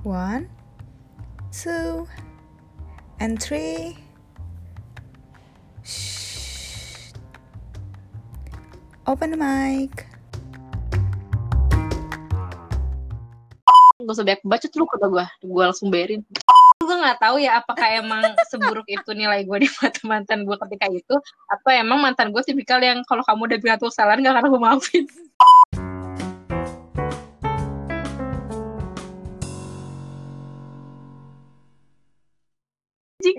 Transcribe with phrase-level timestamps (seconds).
[0.00, 0.48] One,
[1.52, 2.08] two,
[3.20, 4.00] and three.
[5.84, 7.12] Shh.
[9.04, 10.08] Open the mic.
[14.00, 16.24] Gak usah banyak bacot lu kata gue, gue langsung bayarin.
[16.80, 20.88] Gue gak tahu ya apakah emang seburuk itu nilai gue di mata mantan gue ketika
[20.88, 24.48] itu, atau emang mantan gue tipikal yang kalau kamu udah bilang tuh kesalahan gak akan
[24.48, 25.04] gue maafin.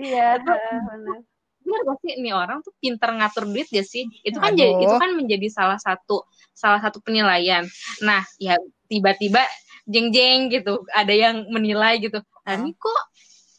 [0.02, 0.58] Iya, Aduh.
[0.58, 1.18] benar.
[1.62, 1.80] bener.
[1.86, 2.10] gak sih?
[2.18, 4.10] Ini orang tuh pinter ngatur duit ya sih?
[4.26, 4.58] Itu kan Aduh.
[4.58, 7.62] jadi itu kan menjadi salah satu salah satu penilaian.
[8.02, 8.58] Nah ya
[8.90, 9.46] tiba-tiba
[9.86, 12.18] jeng jeng gitu ada yang menilai gitu.
[12.42, 12.98] Nah ini kok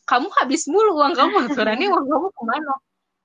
[0.03, 1.47] kamu habis mulu uang kamu?
[1.47, 2.73] Aturannya uang kamu ke mana?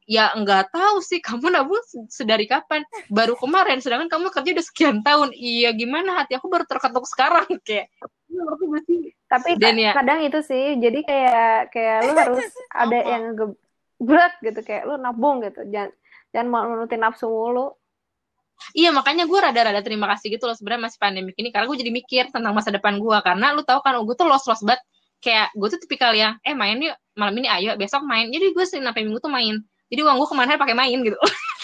[0.08, 2.86] Ya nggak tahu sih kamu nabung se- sedari kapan?
[3.10, 5.34] Baru kemarin sedangkan kamu kerja udah sekian tahun.
[5.34, 7.90] Iya gimana hati aku baru terketuk sekarang kayak.
[8.30, 9.00] Iya, ngerti gak sih?
[9.28, 14.60] Tapi Dan ya- kadang itu sih, jadi kayak kayak lu harus ada yang geblek gitu,
[14.64, 15.92] kayak lu nabung gitu, jangan
[16.32, 17.76] jangan mau nurutin nafsu mulu.
[18.74, 21.54] Iya makanya gue rada-rada terima kasih gitu loh sebenarnya masih pandemik ini.
[21.54, 24.42] Karena gue jadi mikir tentang masa depan gue karena lu tahu kan gue tuh los
[24.44, 24.82] los banget.
[25.18, 28.26] Kayak gue tuh tipikal yang eh main yuk malam ini ayo besok main.
[28.28, 29.62] Jadi gue senin sampai minggu tuh main.
[29.88, 31.14] Jadi uang gue ke mana pakai main gitu.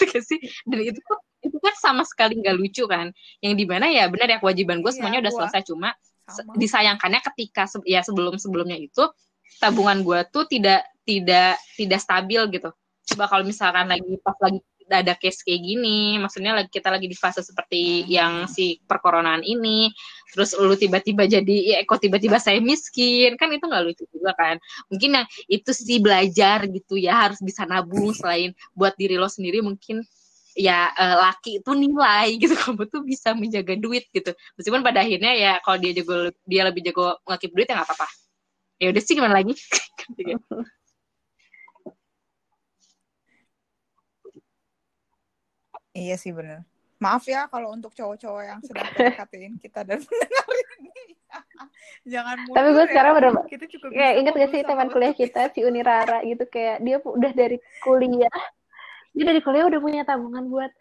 [0.07, 0.39] Gak sih.
[0.63, 3.11] Dan itu tuh itu kan sama sekali nggak lucu kan.
[3.43, 5.39] Yang di mana ya benar ya kewajiban gue Iya, semuanya udah gua.
[5.45, 5.61] selesai.
[5.67, 5.89] Cuma
[6.25, 6.57] Sama.
[6.57, 9.05] disayangkannya ketika ya sebelum sebelumnya itu
[9.61, 12.69] tabungan gue tuh tidak tidak tidak stabil gitu.
[13.13, 17.17] Coba kalau misalkan lagi pas lagi ada case kayak gini maksudnya lagi kita lagi di
[17.17, 19.89] fase seperti yang si perkoronaan ini
[20.29, 24.57] terus lu tiba-tiba jadi ya kok tiba-tiba saya miskin kan itu nggak lucu juga kan.
[24.89, 29.61] Mungkin yang itu sih belajar gitu ya harus bisa nabung selain buat diri lo sendiri
[29.61, 30.01] mungkin
[30.55, 35.35] ya eh, laki itu nilai gitu kamu tuh bisa menjaga duit gitu meskipun pada akhirnya
[35.35, 38.07] ya kalau dia jago dia lebih jago ngakip duit ya nggak apa-apa
[38.79, 39.53] ya udah sih gimana lagi
[45.95, 46.67] Iya sih bener.
[46.99, 50.47] Maaf ya kalau untuk cowok-cowok yang sedang PDKT-in kita dan mendengar
[50.83, 50.91] ini.
[52.03, 52.89] Jangan mundur Tapi gue ya.
[52.91, 56.83] sekarang bener Kita juga kayak inget gak sih teman kuliah kita si Unirara gitu kayak
[56.83, 58.39] dia udah dari kuliah
[59.15, 60.71] dia dari kuliah udah punya tabungan buat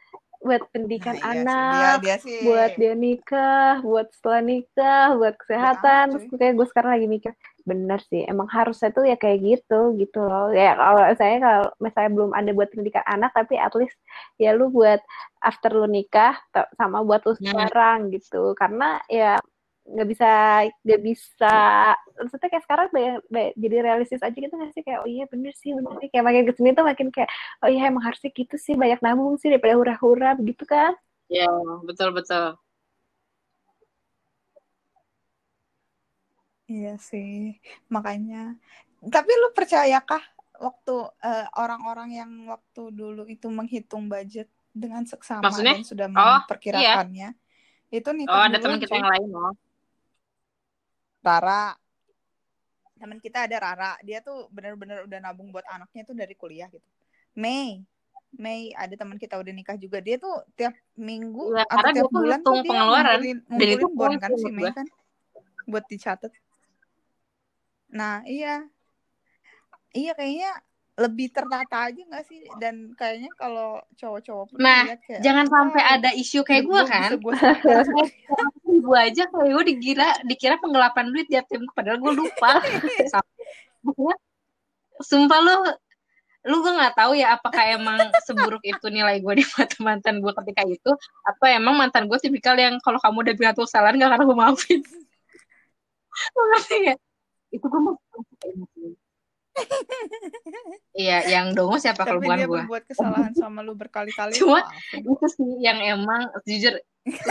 [0.44, 1.40] buat pendidikan Nah, iya sih.
[1.40, 2.38] anak Dia, dia sih.
[2.44, 6.04] buat dia nikah, buat setelah nikah, buat kesehatan.
[6.04, 7.32] anak, Terus kayak gue sekarang lagi mikir,
[7.64, 10.52] bener sih, emang harusnya tuh ya kayak gitu, gitu loh.
[10.52, 13.96] Ya kalau saya kalau misalnya belum ada buat pendidikan anak, tapi at least
[14.36, 15.00] ya lu buat
[15.40, 16.36] after lu nikah
[16.76, 17.40] sama buat lu Hmm.
[17.40, 18.52] sekarang gitu.
[18.52, 19.40] Karena ya
[19.84, 20.28] nggak bisa
[20.84, 21.52] nggak bisa
[22.16, 25.52] maksudnya kayak sekarang banyak, banyak- jadi realistis aja gitu nggak sih kayak oh iya bener
[25.52, 27.30] sih bener sih kayak makin ke sini tuh makin kayak
[27.60, 30.92] oh iya emang harusnya gitu sih banyak nabung sih daripada hura-hura begitu kan
[31.28, 31.48] ya
[31.84, 32.56] betul betul
[36.72, 37.60] Iya sih.
[37.94, 38.56] Makanya.
[39.14, 40.22] Tapi lu percayakah
[40.66, 40.92] waktu
[41.28, 45.74] eh, orang-orang yang waktu dulu itu menghitung budget dengan seksama Maksudnya?
[45.76, 46.32] dan sudah Oh, iya.
[46.40, 47.28] memperkirakannya?
[47.92, 49.52] Itu nikah oh ada teman kita yang lain loh
[51.24, 51.72] Rara.
[53.00, 53.92] Teman kita ada Rara.
[54.04, 56.84] Dia tuh bener-bener udah nabung buat anaknya tuh dari kuliah gitu.
[57.32, 57.80] Mei.
[58.36, 60.04] Mei ada teman kita udah nikah juga.
[60.04, 63.18] Dia tuh tiap minggu Iya, atau tiap bulan tuh dia pengeluaran.
[63.24, 64.86] ngumpulin, Dan itu ngumpulin bon kan si Mei kan.
[65.64, 66.32] Buat dicatat.
[67.88, 68.68] Nah, iya.
[69.94, 70.50] Iya kayaknya
[70.94, 72.46] lebih tertata aja gak sih?
[72.62, 77.16] Dan kayaknya kalau cowok-cowok Nah, kayak, jangan sampai "Wah, ada isu kayak gue kan bisa
[77.18, 77.82] gua setel."
[78.84, 82.60] gue aja kayak gue dikira dikira penggelapan duit di ATM padahal gue lupa
[85.08, 85.56] sumpah lu
[86.44, 87.96] lu gue nggak tahu ya apakah emang
[88.28, 90.92] seburuk itu nilai gue di mata mantan gue ketika itu
[91.24, 94.36] atau emang mantan gue tipikal yang kalau kamu udah bilang tuh kesalahan gak akan gue
[94.36, 94.80] maafin
[96.52, 96.94] ngerti ya
[97.48, 97.96] itu gue mau
[100.94, 104.32] iya yang dongo siapa kalau Tapi bukan dia gue berbuat kesalahan sama lu berkali-kali.
[104.38, 106.78] Cuma- itu sih yang emang jujur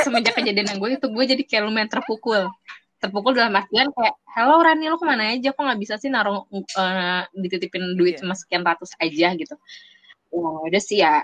[0.04, 2.51] semenjak kejadian yang gue itu gue jadi kayak lumayan terpukul.
[3.00, 5.51] Terpukul dalam artian kayak hello Rani lu ke mana aja?
[5.51, 8.27] Kok nggak bisa sih naruh eh, dititipin duit Iya.
[8.27, 9.56] cuma sekian ratus aja gitu.
[10.31, 11.24] Ya udah sih ya.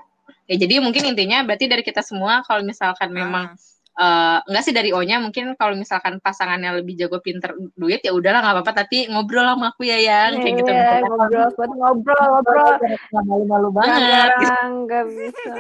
[0.50, 3.59] Ya jadi mungkin intinya berarti dari kita semua kalau misalkan memang Ah,
[4.00, 8.40] eh, enggak sih dari O-nya mungkin kalau misalkan pasangannya lebih jago pinter duit ya udahlah
[8.40, 10.40] nggak apa-apa tapi ngobrol sama aku ya yang.
[10.40, 12.74] Kayak gitu Iya, ngobrol buat ngobrol ngobrol.
[12.80, 14.00] Nggak malu-malu banget.
[14.00, 15.54] Jarang nggak bisa.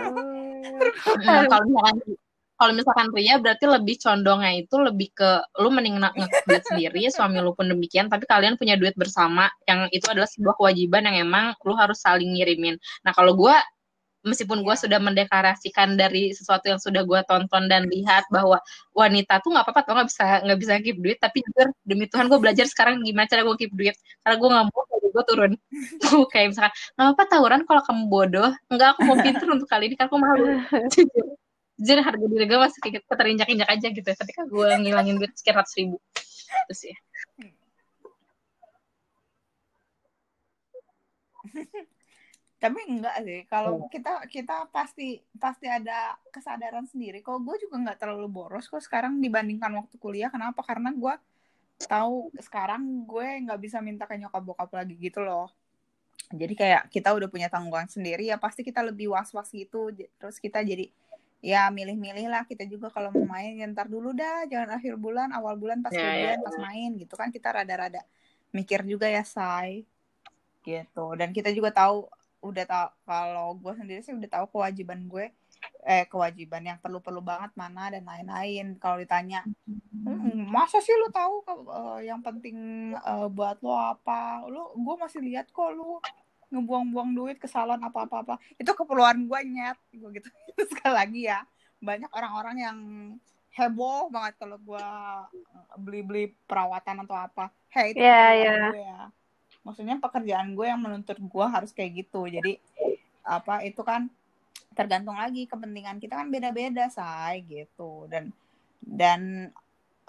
[1.19, 1.97] Hmm, kalau misalkan
[2.59, 5.29] kalau misalkan pria berarti lebih condongnya itu lebih ke
[5.63, 6.11] lu mending nge
[6.43, 10.59] duit sendiri suami lu pun demikian tapi kalian punya duit bersama yang itu adalah sebuah
[10.59, 12.75] kewajiban yang emang lu harus saling ngirimin.
[13.07, 13.55] Nah kalau gua
[14.23, 14.81] meskipun gue Iya.
[14.87, 18.59] sudah mendeklarasikan dari sesuatu yang sudah gue tonton dan lihat bahwa
[18.91, 22.27] wanita tuh nggak apa-apa tuh nggak bisa nggak bisa keep duit tapi jujur demi Tuhan
[22.27, 23.95] gue belajar sekarang gimana cara gue keep duit.
[24.23, 25.51] Karena gue nggak mau kalau gue turun.
[26.31, 28.51] Kayak misalkan nggak apa-apa tawuran kalau kamu bodoh.
[28.71, 30.45] Nggak aku mau pinter untuk kali ini karena aku malu.
[30.93, 31.25] Jujur.
[31.79, 34.09] Jujur harga diri gue masih kayak keterinjak-injak aja gitu.
[34.11, 35.97] Ketika gue ngilangin duit sekian ratus ribu.
[36.67, 36.97] Terus ya
[42.59, 43.87] Tapi enggak sih, kalau Iya.
[43.87, 47.23] kita kita pasti pasti ada kesadaran sendiri.
[47.23, 50.27] Kalau gue juga nggak terlalu boros kok sekarang dibandingkan waktu kuliah.
[50.27, 50.59] Kenapa?
[50.67, 51.15] Karena gue
[51.87, 55.47] tahu sekarang gue nggak bisa minta ke nyokap bokap lagi gitu loh.
[56.29, 59.95] Jadi kayak kita udah punya tanggungan sendiri ya pasti kita lebih was-was gitu.
[59.95, 60.91] J- Terus kita jadi
[61.39, 65.31] ya milih-milih lah kita juga kalau mau main ya ntar dulu dah jangan akhir bulan
[65.31, 68.03] awal bulan pas Ya, gajian ya, pas main gitu kan kita rada-rada
[68.51, 69.87] mikir juga ya say
[70.67, 75.25] gitu dan kita juga tahu udah tahu kalau gue sendiri sih udah tahu kewajiban gue
[75.83, 78.79] eh kewajiban yang perlu-perlu banget mana dan lain-lain.
[78.79, 79.43] Kalau ditanya
[80.07, 82.57] "Hmm, masa sih lu tahu ke- eh, yang penting
[82.95, 84.47] eh, buat lo apa?
[84.47, 85.99] Lu gue masih lihat kok lu
[86.49, 90.29] ngebuang-buang duit ke salon apa-apa-apa itu keperluan gue nyet gue gitu.
[90.71, 91.39] Sekali lagi ya
[91.83, 92.77] banyak orang-orang yang
[93.53, 94.85] heboh banget kalau gue
[95.77, 97.45] beli-beli perawatan atau apa.
[97.69, 98.69] Hey itu keperluan iya.
[98.73, 98.99] gue ya
[99.69, 102.25] maksudnya pekerjaan gue yang menuntut gue harus kayak gitu.
[102.25, 102.57] Jadi
[103.21, 104.09] apa itu kan
[104.73, 108.09] tergantung lagi kepentingan kita kan beda-beda say gitu.
[108.09, 108.33] Dan
[108.81, 109.53] dan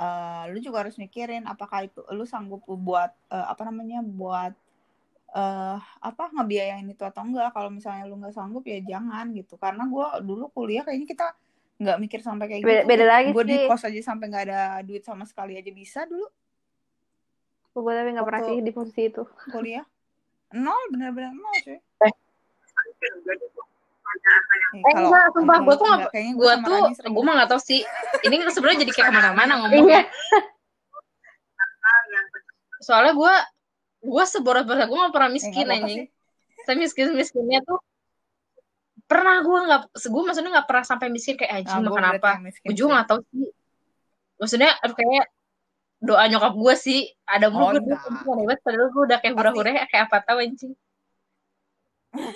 [0.01, 4.57] eh, lu juga harus mikirin apakah itu lu sanggup buat eh, apa namanya buat
[5.31, 7.53] eh apa ngebiayain itu atau enggak.
[7.53, 9.61] Kalau misalnya lu nggak sanggup ya jangan gitu.
[9.61, 11.29] Karena gue dulu kuliah kayaknya kita
[11.81, 12.89] nggak mikir sampai kayak Beda- gitu.
[12.93, 16.29] beda lagi gue di kos aja sampai nggak ada duit sama sekali aja bisa dulu
[17.73, 19.23] Gue tapi nggak pernah sih di posisi itu.
[19.49, 19.85] kuliah.
[20.53, 21.77] Nol bener-bener nol cuy.
[21.77, 22.13] Eh,
[24.71, 26.79] Eh, enggak, sumpah, gua tuh nggak- kayaknya gue tuh
[27.09, 27.81] gue mah nggak tahu sih.
[28.23, 29.83] Ini sebenarnya jadi kayak ke mana-mana ngomongnya.
[29.87, 30.03] Iya.
[32.81, 33.35] soalnya gue
[34.03, 36.01] gue seboros-boros gue gak pernah Eh, miskin apa-apa anjing.
[36.63, 37.77] saya miskin miskinnya tuh
[39.05, 42.31] pernah gue nggak gue maksudnya nggak pernah sampai miskin kayak anjing gua makan apa?
[42.41, 42.95] gue juga sih.
[42.95, 43.51] nggak tahu sih.
[44.39, 45.25] Maksudnya kayak
[46.01, 50.05] doa nyokap gue sih ada mulu Oh, gue hebat padahal gue udah kayak hura-hura kayak
[50.09, 50.73] apa tahu anjing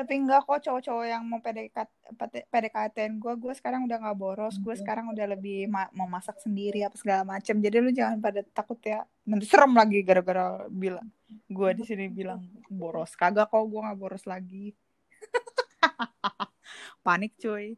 [0.00, 4.72] Tapi enggak kok cowok-cowok yang mau PDKT PDKT gue, gue sekarang udah nggak boros, gue
[4.72, 7.60] sekarang udah lebih ma- mau masak sendiri apa segala macem.
[7.60, 9.04] Jadi lu jangan pada takut ya.
[9.28, 12.40] Nanti serem lagi gara-gara bilang gue di sini bilang
[12.72, 13.12] boros.
[13.12, 14.72] Kagak kok gue nggak boros lagi.
[17.04, 17.76] Panik cuy.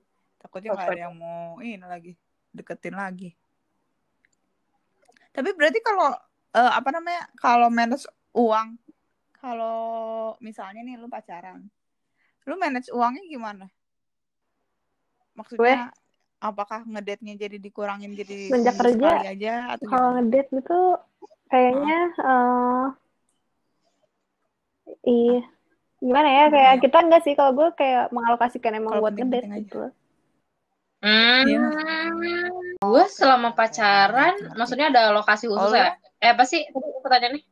[0.52, 2.12] Takutnya nggak ada yang mau ini lagi
[2.52, 3.32] deketin lagi.
[5.32, 6.12] Tapi berarti kalau
[6.52, 8.04] eh, apa namanya kalau manage
[8.37, 8.76] uang,
[9.32, 11.72] kalau misalnya nih lu pacaran,
[12.44, 13.66] lu manage uangnya gimana?
[15.32, 15.88] Maksudnya
[16.37, 20.81] apakah ngedate-nya jadi dikurangin jadi Sejak kerja, aja atau Kalau ngedate gitu
[21.48, 22.84] kayaknya eh
[25.08, 25.40] iya
[26.02, 26.82] gimana ya kayak Iya.
[26.84, 29.88] kita enggak sih kalau gue kayak mengalokasikan emang buat ngedate gitu.
[31.02, 31.43] Hmm.
[31.46, 31.60] Iya.
[32.82, 37.43] gue selama pacaran maksudnya ada lokasi khusus Oh, ya eh apa sih tadi pertanyaannya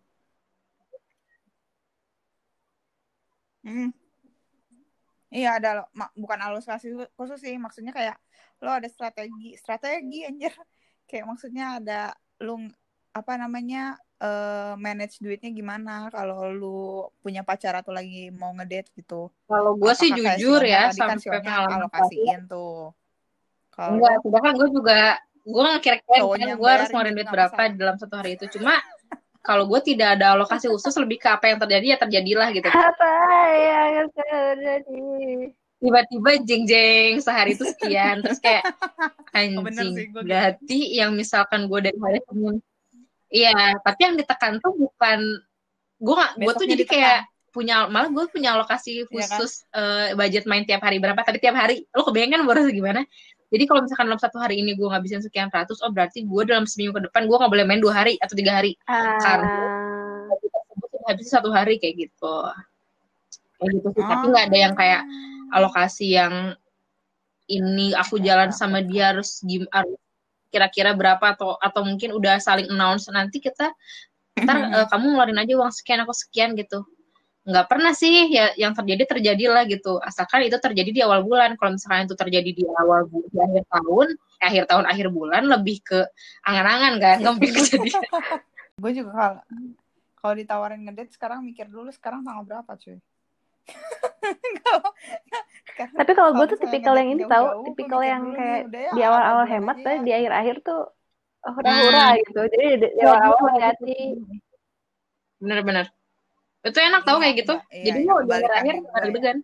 [3.60, 3.92] Hmm.
[5.30, 5.84] Iya ada lo,
[6.18, 8.16] bukan alokasi khusus sih, maksudnya kayak
[8.64, 10.50] lo ada strategi, strategi anjir.
[11.10, 12.70] Kayak maksudnya ada lu
[13.10, 16.78] apa namanya eh manage duitnya gimana kalau lu
[17.18, 19.26] punya pacar atau lagi mau ngedate gitu.
[19.50, 22.94] kalau gue sih jujur ya kan sampai pengalaman alokasiin tuh.
[23.70, 25.00] Kalau Enggak, sedangkan gue juga
[25.40, 27.74] gue nggak kira-kira kan gue harus ngeluarin duit berapa masalah.
[27.74, 28.44] dalam satu hari itu.
[28.54, 28.74] Cuma
[29.40, 32.68] kalau gue tidak ada alokasi khusus lebih ke apa yang terjadi ya terjadilah gitu.
[32.68, 33.12] Apa
[33.56, 35.00] yang terjadi?
[35.80, 38.68] Tiba-tiba jeng jeng sehari itu sekian terus kayak
[39.30, 40.28] Oh, anjing sih, gua gitu.
[40.28, 42.58] berarti yang misalkan gue dari hari Senin
[43.30, 45.18] iya tapi yang ditekan tuh bukan
[45.96, 46.92] gue nggak gue tuh jadi ditekan.
[46.98, 49.38] kayak punya malah gue punya alokasi Iya kan?
[49.38, 53.06] khusus eh, budget main tiap hari berapa tapi tiap hari lo kebayang kan boros gimana
[53.50, 56.64] jadi kalau misalkan dalam satu hari ini gue ngabisin sekian ratus oh berarti gue dalam
[56.64, 58.78] seminggu ke depan gue nggak boleh main dua hari atau tiga hari.
[59.18, 59.50] Karena-
[61.00, 62.34] Ah, habis satu hari kayak gitu.
[63.58, 64.04] Kayak gitu sih.
[64.06, 65.02] Tapi nggak ada yang kayak
[65.50, 66.54] alokasi yang
[67.50, 69.66] ini aku jalan sama dia harus gim
[70.50, 73.10] kira-kira berapa atau atau mungkin udah saling announce.
[73.10, 73.74] Nanti kita
[74.38, 76.86] ntar eh, kamu ngeluarin aja uang sekian aku sekian gitu
[77.40, 81.72] nggak pernah sih ya yang terjadi terjadilah gitu asalkan itu terjadi di awal bulan kalau
[81.72, 85.80] misalkan itu terjadi di awal bu- di akhir tahun eh, akhir tahun akhir bulan lebih
[85.80, 86.04] ke
[86.44, 88.02] angan-angan kan nggak mungkin kejadian
[88.84, 89.40] gue juga kalau
[90.20, 93.00] kalau ditawarin ngedate sekarang mikir dulu sekarang tanggal berapa cuy
[95.96, 99.44] Tapi kalau gue tuh tipikal yang ini tahu, gue tipikal yang kayak ya, di awal-awal
[99.48, 101.54] hemat, aja tapi di akhir-akhir tuh oh, Hmm.
[101.56, 102.40] hura-hura gitu.
[102.52, 103.98] Jadi di, di awal-awal hati-hati.
[105.40, 105.86] Bener-bener.
[106.60, 107.54] Itu enak tau Iya, kayak gitu.
[107.72, 109.04] iya, Jadi iya, mau di kebalikannya akhir gue nggak ya.
[109.08, 109.38] deg-degan.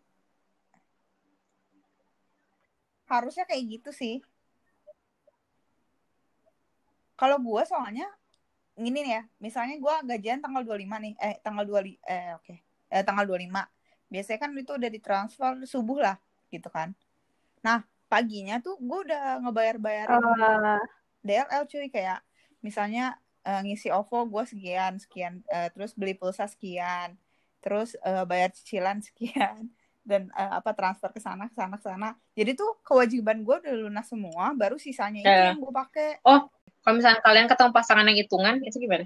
[3.07, 4.15] harusnya kayak gitu sih
[7.17, 8.07] kalau gue soalnya
[8.77, 12.55] gini nih ya misalnya gue gajian tanggal 25 nih eh tanggal 2 eh oke
[12.93, 13.63] eh, tanggal 25
[14.13, 16.17] biasanya kan itu udah ditransfer subuh lah
[16.53, 16.93] gitu kan
[17.65, 20.83] nah paginya tuh gue udah ngebayar-bayarin Eh,
[21.27, 22.21] DLL cuy kayak
[22.63, 23.17] misalnya
[23.47, 27.15] eh, ngisi OVO gue sekian sekian eh, terus beli pulsa sekian
[27.63, 29.71] terus eh, bayar cicilan sekian
[30.11, 33.75] dan eh, apa transfer ke sana ke sana ke sana jadi tuh kewajiban gue udah
[33.87, 35.55] lunas semua baru sisanya itu Ya.
[35.55, 36.19] yang gue pakai
[36.87, 39.03] Kalau misalnya kalian ketemu pasangan yang hitungan, itu gimana?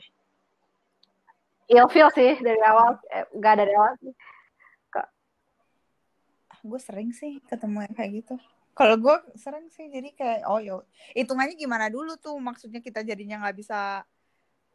[1.71, 4.13] ilfeel sih dari awal, eh, nggak dari awal sih.
[6.61, 8.35] gue sering sih ketemu yang kayak gitu
[8.77, 10.85] kalau gue sering sih jadi kayak oh yo
[11.17, 14.05] hitungannya gimana dulu tuh maksudnya kita jadinya nggak bisa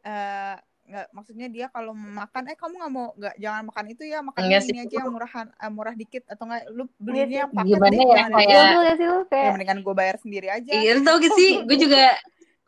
[0.06, 4.04] eh nggak maksudnya dia kalau mau makan eh kamu nggak mau nggak jangan makan itu
[4.06, 4.84] ya makan Enggak ini sih.
[4.86, 7.98] aja yang murahan eh, murah dikit atau enggak lu Iya belinya yang paket Gimana deh
[7.98, 11.34] ya, kayak- gak sih lu ya kayak mendingan gue bayar sendiri aja Iya, tau gak
[11.34, 11.50] sih?
[11.68, 12.04] Gue juga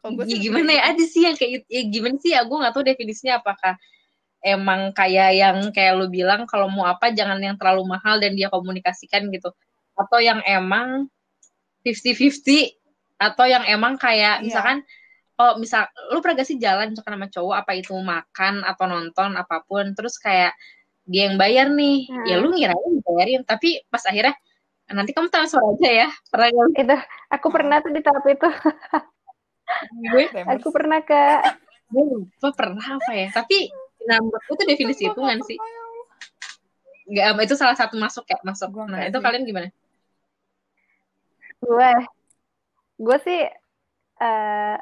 [0.08, 2.80] gue sih gimana ya ada sih yang kayak ya, gimana sih ya gue nggak tahu
[2.82, 3.76] definisinya apakah
[4.40, 8.48] emang kayak yang kayak lu bilang kalau mau apa jangan yang terlalu mahal dan dia
[8.48, 9.52] komunikasikan gitu
[9.94, 11.12] atau yang emang
[11.84, 12.72] 50-50
[13.18, 14.44] atau yang emang kayak Iya.
[14.44, 14.78] misalkan
[15.38, 19.38] oh misal lu pernah gak sih jalan misalkan sama cowok apa itu makan atau nonton
[19.38, 20.58] apa pun terus kayak
[21.08, 22.10] dia yang bayar nih.
[22.12, 22.26] Hmm.
[22.28, 24.36] ya lu ngirain bayarin tapi pas akhirnya
[24.92, 26.08] nanti kamu transfer aja ya.
[26.28, 26.70] Pernah nggak?
[26.84, 26.98] itu
[27.32, 28.50] aku pernah tuh di tahap itu.
[30.12, 31.22] Gue aku pernah ke
[31.92, 33.28] gue lupa pernah apa ya.
[33.32, 33.72] Tapi
[34.08, 35.58] nah itu definisi hitungan nggak sih.
[37.08, 37.32] Ya.
[37.32, 37.40] Allah.
[37.40, 38.72] nggak itu salah satu masuk ya masuk.
[38.72, 39.24] Gua nah itu sih.
[39.24, 39.68] kalian gimana?
[41.60, 41.92] Gue
[43.00, 43.42] gue sih
[44.18, 44.78] eh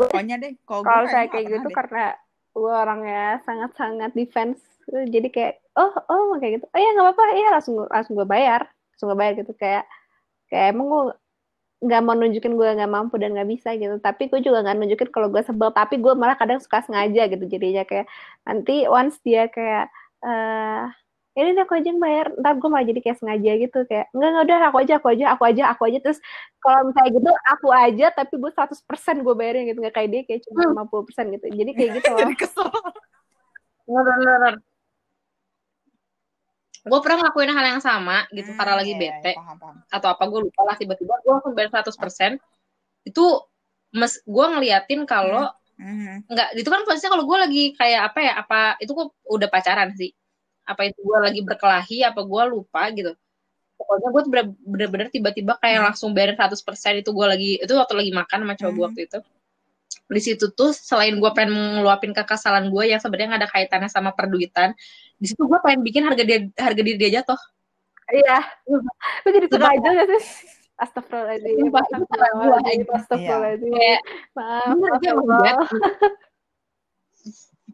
[0.00, 1.76] pokoknya deh kalau saya kayak gitu deh.
[1.76, 2.04] karena
[2.50, 4.58] gue orangnya sangat-sangat defense
[4.90, 6.66] jadi kayak oh oh kayak gitu.
[6.72, 7.22] Oh ya nggak apa-apa.
[7.36, 9.52] Iya langsung langsung gue bayar langsung gue bayar gitu.
[9.54, 9.84] Kayak
[10.50, 11.02] kayak emang gue
[11.80, 13.96] nggak mau nunjukin gue nggak mampu dan nggak bisa gitu.
[14.02, 15.70] Tapi gue juga nggak nunjukin kalau gue sebel.
[15.70, 17.86] Tapi gue malah kadang suka sengaja gitu jadinya.
[17.86, 18.10] Kayak
[18.44, 19.86] nanti once dia kayak
[20.20, 20.84] eh
[21.40, 22.26] ini deh aku aja yang bayar.
[22.36, 25.24] Ntar gue malah jadi kayak sengaja gitu kayak enggak enggak udah aku aja aku aja
[25.34, 25.98] aku aja aku aja.
[26.04, 26.18] Terus
[26.58, 29.78] kalau misalnya gitu aku aja tapi gue 100% gue bayarin gitu.
[29.80, 31.46] Nggak kayak dia kayak cuma 50% gitu.
[31.48, 32.18] Jadi kayak gitu loh.
[32.20, 32.68] jadi kesel.
[33.84, 34.54] Bener
[36.80, 39.76] gue pernah ngelakuin hal yang sama gitu karena Hmm, lagi iya, iya, bete paham, paham.
[39.92, 42.40] atau apa gue lupa lah tiba-tiba gue langsung bayar 100%
[43.04, 43.24] itu
[43.92, 46.24] mes gue ngeliatin kalau Mhm.
[46.28, 49.92] nggak itu kan posisinya kalau gue lagi kayak apa ya apa itu gue udah pacaran
[49.92, 50.12] sih
[50.66, 53.12] apa itu gue lagi berkelahi apa gue lupa gitu.
[53.80, 54.22] Pokoknya gue
[54.64, 55.86] bener-bener tiba-tiba kayak Hmm.
[55.92, 58.88] langsung bayarin 100% itu gue lagi itu waktu lagi makan sama cowok gue Hmm.
[58.92, 59.18] waktu itu.
[60.10, 64.10] Di situ tuh selain gue pengen ngeluapin kekesalan gue yang sebenarnya nggak ada kaitannya sama
[64.14, 64.74] perduitan
[65.16, 67.38] di situ gue pengen bikin harga dia harga diri dia jatuh.
[68.10, 68.42] Iya.
[69.22, 70.50] Gue jadi sengaja gak sih?
[70.82, 71.70] Astagfirullahaladzim.
[71.70, 72.90] Astagfirullahaladzim Iya.
[72.90, 73.70] Astagfirullahaladzim.
[74.34, 75.70] Maaf bener maaf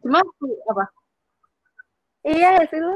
[0.03, 0.21] cuma
[0.69, 0.85] apa
[2.27, 2.95] Iya ya sih lu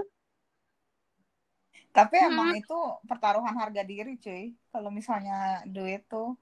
[1.92, 2.28] Tapi Hmm.
[2.32, 4.56] emang itu pertaruhan harga diri, cuy.
[4.72, 6.40] Kalau misalnya duit tuh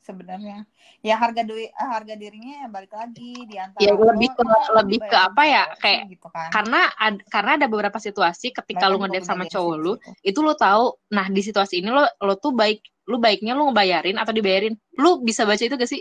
[0.00, 0.64] sebenarnya
[1.00, 5.12] ya harga duit harga dirinya ya balik lagi di antara Ya, lebih ke- lebih ke
[5.12, 6.48] apa ya, kayak- gitu kan.
[6.50, 9.92] karena ad- karena ada beberapa situasi ketika Mereka lu ngedate sama cowok lu
[10.22, 14.16] itu lu tahu nah di situasi ini lo lo tuh baik lu baiknya lu ngebayarin
[14.16, 16.00] atau dibayarin lu bisa baca itu gak sih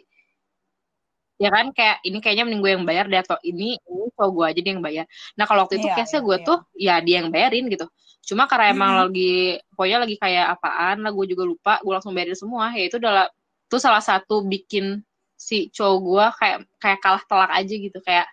[1.40, 4.46] ya kan kayak ini kayaknya mending gue yang bayar deh atau ini ini cowok gue
[4.52, 5.06] aja dia yang bayar
[5.40, 6.46] nah kalau waktu itu Iya, case-nya iya, gue iya.
[6.46, 7.86] tuh ya dia yang bayarin gitu
[8.30, 9.00] cuma karena emang Mhm.
[9.08, 9.32] lagi
[9.74, 13.26] pokoknya lagi kayak apaan lah gue juga lupa gue langsung bayarin semua ya itu adalah
[13.72, 15.00] itu salah satu bikin
[15.40, 18.28] si cowok gue kayak kayak kalah telak aja gitu kayak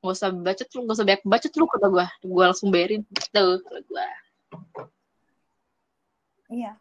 [0.00, 3.00] gak usah bacot lu gak usah banyak bacot lu kata gue gue langsung bayarin
[3.32, 4.06] tuh kalau gue
[6.48, 6.76] Iya.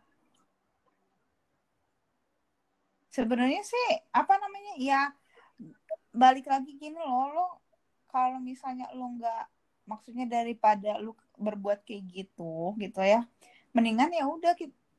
[3.14, 4.74] Sebenarnya sih apa namanya?
[4.82, 5.00] Ya
[6.14, 7.48] balik lagi gini loh, lo
[8.08, 9.46] kalau misalnya lo nggak
[9.90, 13.26] maksudnya daripada lo berbuat kayak gitu gitu ya,
[13.74, 14.54] mendingan ya udah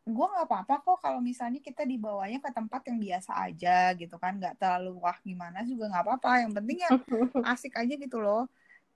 [0.04, 4.37] gue nggak apa-apa kok kalau misalnya kita dibawanya ke tempat yang biasa aja gitu kan,
[4.37, 6.30] nggak terlalu wah gimana juga nggak apa-apa.
[6.44, 6.90] Yang penting ya
[7.54, 8.44] asik aja gitu loh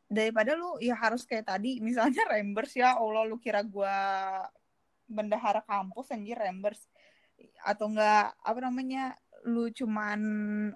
[0.09, 3.93] daripada lu ya harus kayak tadi misalnya rembers ya Allah lu kira gua
[5.05, 6.81] bendahara kampus anjir rembers
[7.63, 9.15] atau enggak apa namanya
[9.47, 10.21] lu cuman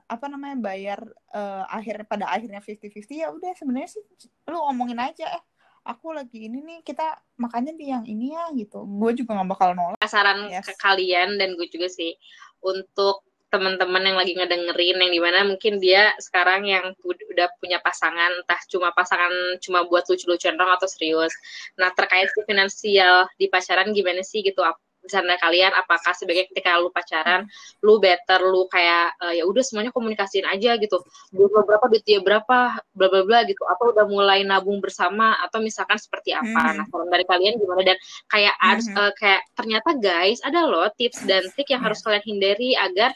[0.07, 1.00] apa namanya bayar
[1.35, 4.02] uh, akhir pada akhirnya 50-50 ya udah sebenarnya sih
[4.47, 5.42] lu omongin aja eh
[5.83, 8.87] aku lagi ini nih kita makannya di yang ini ya gitu.
[8.87, 9.99] Gue juga nggak bakal nolak.
[10.07, 10.66] Saran yes.
[10.66, 12.14] ke kalian dan gue juga sih
[12.62, 18.33] untuk teman-teman yang lagi ngedengerin yang di mana mungkin dia sekarang yang udah punya pasangan
[18.40, 21.35] entah cuma pasangan cuma buat lucu-lucuan dong atau serius.
[21.76, 24.64] Nah terkait finansial di pacaran gimana sih gitu
[25.02, 27.44] misalnya kalian apakah sebagai ketika lu pacaran
[27.82, 31.02] lu better lu kayak uh, ya udah semuanya komunikasiin aja gitu.
[31.35, 33.62] Duit berapa duit dia berapa bla bla bla gitu.
[33.66, 36.47] Atau udah mulai nabung bersama atau misalkan seperti apa.
[36.47, 36.78] Mm-hmm.
[36.78, 37.82] nah saran dari kalian gimana?
[37.82, 37.99] Dan
[38.30, 38.94] kayak mm-hmm.
[38.97, 43.11] uh, kayak ternyata guys ada loh tips dan trik yang harus kalian hindari agar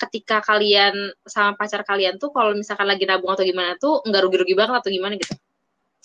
[0.00, 4.56] ketika kalian sama pacar kalian tuh kalau misalkan lagi nabung atau gimana tuh nggak rugi-rugi
[4.56, 5.36] banget atau gimana gitu.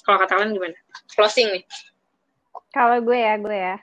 [0.04, 0.78] Kalau kata kalian gimana?
[1.16, 1.64] Closing nih.
[2.76, 3.76] Kalau gue ya gue ya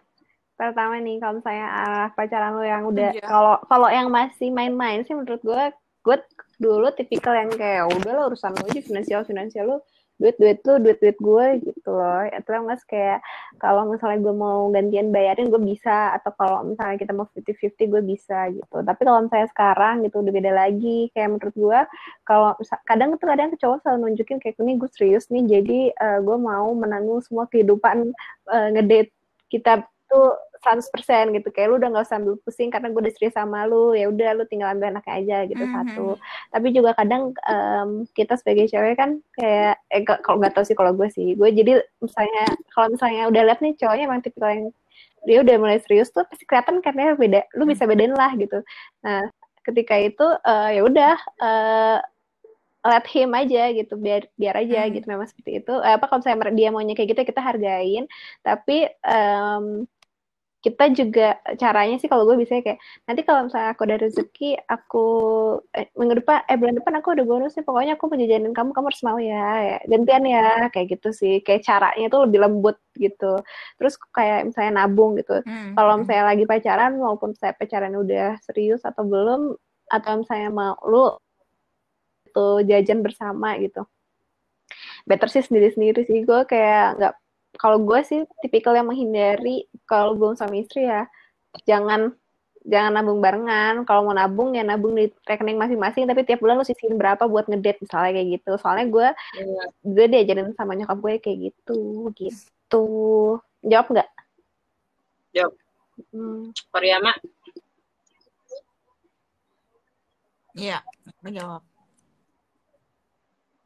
[0.71, 3.25] pertama nih kalau misalnya uh, pacaran lo yang udah iya.
[3.26, 3.66] kalau yeah.
[3.66, 5.62] kalau yang masih main-main sih menurut gue
[6.02, 6.16] gue
[6.62, 9.76] dulu tipikal yang kayak udah lo urusan lo aja finansial finansial lo
[10.23, 13.19] duit duit lu duit duit gue gitu loh itu mas kayak
[13.59, 17.90] kalau misalnya gue mau gantian bayarin gue bisa atau kalau misalnya kita mau fifty fifty
[17.90, 21.81] gue bisa gitu tapi kalau misalnya sekarang gitu udah beda lagi kayak menurut gue
[22.23, 22.54] kalau
[22.87, 26.71] kadang tuh kadang cowok selalu nunjukin kayak ini gue serius nih jadi uh, gue mau
[26.71, 28.14] menanggung semua kehidupan
[28.47, 29.11] uh, ngedate
[29.50, 31.49] kita tuh 100% gitu.
[31.50, 33.92] Kayak lu udah nggak usah ambil pusing karena gue udah serius sama lu.
[33.99, 35.76] Ya udah lu tinggal ambil anaknya aja gitu mm -hmm.
[35.83, 36.07] satu.
[36.54, 40.95] Tapi juga kadang um, kita sebagai cewek kan kayak eh kalau nggak tahu sih kalau
[40.95, 41.35] gue sih.
[41.35, 44.66] Gue jadi misalnya kalau misalnya udah liat nih cowoknya emang tipikal yang
[45.23, 48.62] dia udah mulai serius tuh pasti kelihatan karena beda lu bisa bedain lah gitu.
[49.07, 49.26] Nah
[49.62, 51.99] ketika itu uh, ya udah uh,
[52.83, 54.92] let him aja gitu biar biar aja hmm.
[54.99, 55.75] gitu memang seperti itu.
[55.78, 58.04] Apa kalau misalnya dia maunya kayak gitu kita hargain.
[58.42, 59.87] Tapi um,
[60.62, 62.78] kita juga caranya sih kalau gue bisa kayak
[63.11, 65.07] nanti kalau misalnya aku ada rezeki aku
[65.75, 68.87] eh, minggu depan eh bulan depan aku udah bonus nih pokoknya aku menjajanin kamu kamu
[68.87, 73.42] harus mau ya, ya gantian ya kayak gitu sih kayak caranya tuh lebih lembut gitu
[73.75, 75.75] terus kayak misalnya nabung gitu hmm.
[75.75, 76.00] kalau hmm.
[76.07, 79.59] misalnya lagi pacaran maupun saya pacaran udah serius atau belum
[79.90, 81.18] atau misalnya mau lu
[82.31, 83.83] tuh jajan bersama gitu
[85.05, 87.14] better sih sendiri sendiri sih gue kayak nggak
[87.62, 91.07] kalau gue sih tipikal yang menghindari kalau belum suami istri ya
[91.62, 92.11] jangan
[92.66, 96.66] jangan nabung barengan kalau mau nabung ya nabung di rekening masing-masing tapi tiap bulan lu
[96.66, 99.66] sisihin berapa buat ngedate misalnya kayak gitu soalnya gue yeah.
[99.87, 102.87] gue diajarin sama nyokap gue kayak gitu gitu
[103.62, 104.11] jawab nggak
[105.31, 105.55] jawab
[106.11, 106.51] hmm.
[106.75, 107.14] Koryama
[110.53, 110.85] Iya,
[111.25, 111.64] menjawab.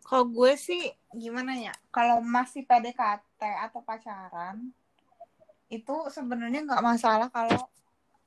[0.07, 1.75] Kalau gue sih gimana ya?
[1.91, 4.73] Kalau masih PDKT atau pacaran
[5.67, 7.59] itu sebenarnya nggak masalah kalau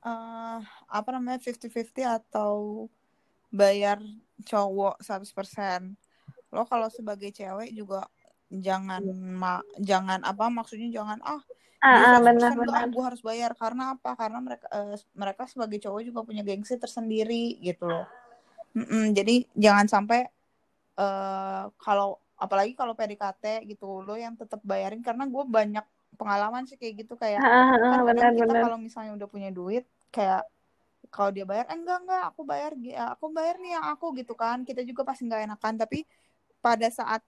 [0.04, 2.86] uh, apa namanya 50-50 atau
[3.50, 3.98] bayar
[4.44, 5.96] cowok 100%.
[6.52, 8.06] Lo kalau sebagai cewek juga
[8.50, 11.42] jangan ma jangan apa maksudnya jangan ah
[11.80, 12.92] Ah, benar, benar.
[12.92, 14.12] Gue harus bayar karena apa?
[14.12, 18.04] Karena mereka uh, mereka sebagai cowok juga punya gengsi tersendiri gitu loh.
[18.76, 20.28] Mm -mm, jadi jangan sampai
[21.00, 25.84] uh, kalau apalagi kalau PDKT gitu lo yang tetap bayarin karena gue banyak
[26.16, 30.48] pengalaman sih kayak gitu kayak ah, kan benar, kita kalau misalnya udah punya duit kayak
[31.12, 32.72] kalau dia bayar eh, enggak enggak aku bayar
[33.12, 34.62] aku bayar nih yang aku gitu kan.
[34.62, 36.06] Kita juga pasti nggak enakan tapi
[36.62, 37.20] pada saat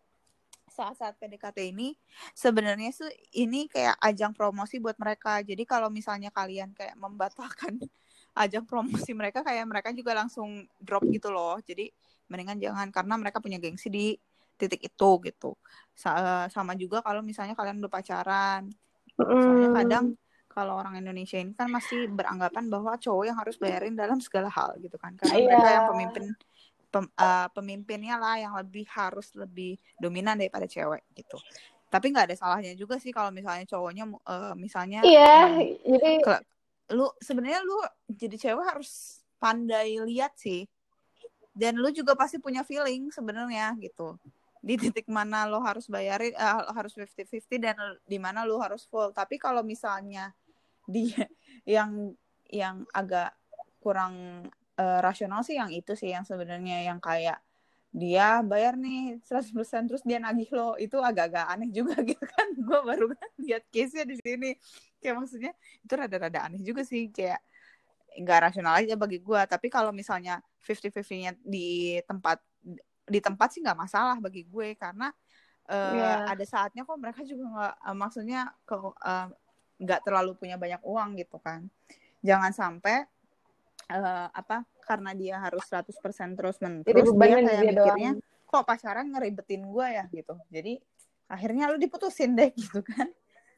[0.72, 1.92] saat-saat PDKT ini
[2.32, 3.12] sebenarnya sih
[3.44, 5.42] ini kayak ajang promosi buat mereka.
[5.44, 7.76] Jadi kalau misalnya kalian kayak membatalkan
[8.42, 11.60] ajang promosi mereka kayak mereka juga langsung drop gitu loh.
[11.60, 11.92] Jadi
[12.30, 14.16] mendingan jangan karena mereka punya gengsi di
[14.60, 15.56] titik itu gitu.
[16.48, 18.70] Sama juga kalau misalnya kalian udah pacaran.
[19.16, 20.04] Soalnya kadang
[20.52, 24.76] kalau orang Indonesia ini kan masih beranggapan bahwa cowok yang harus bayarin dalam segala hal
[24.84, 25.16] gitu kan.
[25.16, 25.48] Karena yeah.
[25.48, 26.24] mereka yang pemimpin
[26.92, 31.40] pem, uh, pemimpinnya lah yang lebih harus lebih dominan daripada cewek gitu.
[31.88, 36.40] Tapi nggak ada salahnya juga sih kalau misalnya cowoknya uh, misalnya iya yeah, jadi
[36.92, 37.80] lu sebenarnya lu
[38.12, 40.68] jadi cewek harus pandai lihat sih.
[41.52, 44.16] Dan lu juga pasti punya feeling sebenarnya gitu
[44.62, 47.74] di titik mana lo harus bayarin uh, harus 50-50 dan
[48.06, 49.10] di mana lo harus full.
[49.10, 50.30] Tapi kalau misalnya
[50.86, 51.26] dia
[51.66, 52.14] yang
[52.46, 53.34] yang agak
[53.82, 54.46] kurang
[54.78, 57.42] uh, rasional sih yang itu sih yang sebenarnya yang kayak
[57.92, 59.52] dia bayar nih 100%
[59.84, 62.46] terus dia nagih lo itu agak-agak aneh juga gitu kan.
[62.54, 64.54] Gue baru kan lihat case-nya di sini.
[65.02, 67.42] Kayak maksudnya itu rada-rada aneh juga sih kayak
[68.12, 72.44] nggak rasional aja bagi gue tapi kalau misalnya 50-50-nya di tempat
[73.08, 75.10] di tempat sih nggak masalah bagi gue karena
[75.68, 76.30] uh, yeah.
[76.30, 78.76] ada saatnya kok mereka juga nggak uh, maksudnya ke
[79.82, 81.66] nggak uh, terlalu punya banyak uang gitu kan
[82.22, 83.04] jangan sampai
[83.90, 85.90] uh, apa karena dia harus 100%
[86.38, 88.50] terus menerus Jadi dia kayak dia mikirnya doang.
[88.50, 90.72] kok pacaran ngeribetin gue ya gitu jadi
[91.26, 93.10] akhirnya lu diputusin deh gitu kan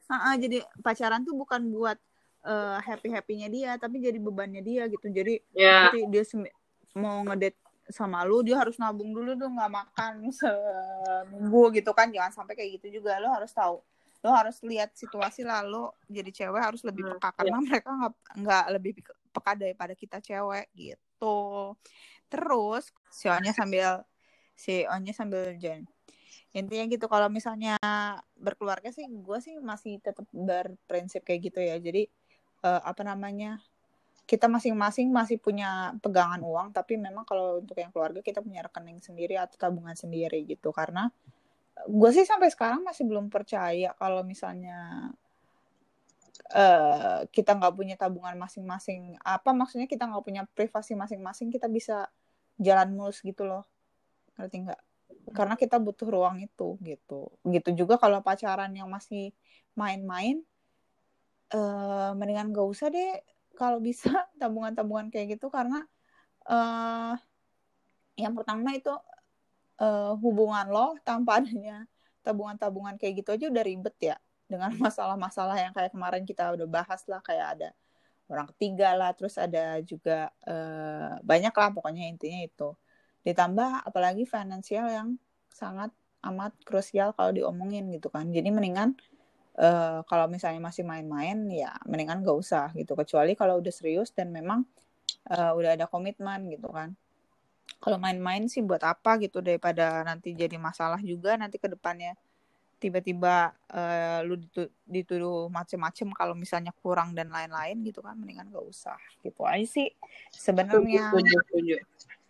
[0.05, 1.97] Ah, ah, jadi pacaran tuh bukan buat
[2.45, 5.89] uh, happy happynya dia tapi jadi bebannya dia gitu jadi Ya.
[5.89, 6.23] nanti dia
[6.93, 7.57] mau ngedate
[7.89, 12.09] sama lu dia harus nabung dulu tuh nggak makan seminggu gitu kan.
[12.09, 13.17] Jangan sampai kayak gitu juga.
[13.21, 13.77] Lo harus tahu.
[14.25, 17.29] Lo harus lihat situasi lalu jadi cewek harus lebih Hmm, peka.
[17.37, 18.91] karena mereka nggak nggak lebih
[19.29, 21.37] peka daripada kita cewek gitu.
[22.25, 24.01] Terus si Onya sambil
[24.57, 25.85] si Onya sambil join.
[26.55, 27.05] Intinya gitu.
[27.05, 27.77] Kalau misalnya
[28.33, 31.77] berkeluarga sih gue sih masih tetap berprinsip kayak gitu ya.
[31.77, 32.09] Jadi
[32.65, 33.61] eh, apa namanya
[34.25, 38.97] kita masing-masing masih punya pegangan uang tapi memang kalau untuk yang keluarga kita punya rekening
[38.97, 40.73] sendiri atau tabungan sendiri gitu.
[40.73, 41.13] Karena
[41.85, 45.13] gue sih sampai sekarang masih belum percaya kalau misalnya
[46.51, 49.13] eh kita nggak punya tabungan masing-masing.
[49.21, 52.09] Apa maksudnya kita nggak punya privasi masing-masing kita bisa
[52.57, 53.69] jalan mulus gitu loh.
[54.41, 54.81] Ngerti nggak?
[55.37, 57.29] Karena kita butuh ruang itu gitu.
[57.45, 59.37] Gitu juga kalau pacaran yang masih
[59.77, 60.41] main-main
[61.53, 63.21] eh mendingan gak usah deh
[63.57, 65.83] kalau bisa tabungan-tabungan kayak gitu karena
[66.45, 67.15] eh
[68.15, 68.91] yang pertama itu
[69.81, 71.83] eh, hubungan lo tanpa adanya
[72.25, 74.17] tabungan-tabungan kayak gitu aja udah ribet ya.
[74.45, 77.69] Dengan masalah-masalah yang kayak kemarin kita udah bahas lah kayak ada
[78.25, 82.73] orang ketiga lah terus ada juga eh, banyak lah pokoknya intinya itu.
[83.25, 85.09] Ditambah apalagi finansial yang
[85.49, 85.91] sangat
[86.25, 88.29] amat krusial kalau diomongin gitu kan.
[88.33, 88.97] Jadi mendingan
[89.55, 92.93] eh, kalau misalnya masih main-main ya mendingan gak usah gitu.
[92.95, 94.67] Kecuali kalau udah serius dan memang
[95.31, 96.95] eh, udah ada komitmen gitu kan.
[97.79, 102.17] Kalau main-main sih buat apa gitu daripada nanti jadi masalah juga nanti ke depannya.
[102.75, 108.65] Tiba-tiba eh, lu ditu- dituduh macem-macem kalau misalnya kurang dan lain-lain gitu kan mendingan gak
[108.67, 109.89] usah gitu aja sih
[110.33, 111.09] sebenarnya.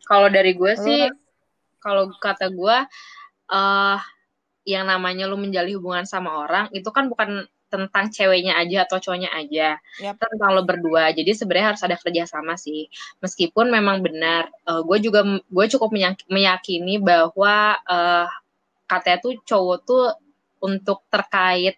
[0.05, 1.09] Kalau dari gue sih,
[1.81, 2.77] kalau kata gue,
[3.49, 3.99] eh
[4.65, 9.29] yang namanya lu menjalin hubungan sama orang itu kan bukan tentang ceweknya aja atau cowoknya
[9.35, 10.15] aja, Yap.
[10.21, 11.11] tentang lo berdua.
[11.11, 12.87] Jadi sebenarnya harus ada kerjasama sih.
[13.19, 18.27] Meskipun memang benar, eh, gue juga gue cukup meyak- meyakini bahwa eh
[18.85, 20.05] katanya tuh cowok tuh
[20.61, 21.75] untuk terkait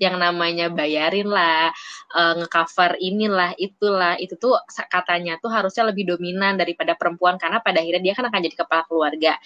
[0.00, 1.68] yang namanya bayarin lah,
[2.16, 4.56] eh, ngecover inilah, itulah, itu tuh
[4.88, 8.82] katanya tuh harusnya lebih dominan daripada perempuan karena pada akhirnya dia kan akan jadi kepala
[8.88, 9.36] keluarga